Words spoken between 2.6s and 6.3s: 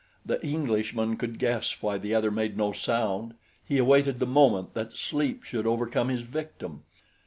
sound he awaited the moment that sleep should overcome his